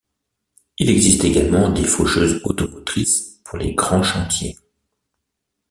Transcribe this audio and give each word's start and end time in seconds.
Il 0.79 0.89
existe 0.89 1.25
également 1.25 1.69
des 1.69 1.83
faucheuses 1.83 2.41
automotrices 2.43 3.39
pour 3.43 3.59
les 3.59 3.75
grands 3.75 4.01
chantiers. 4.01 4.57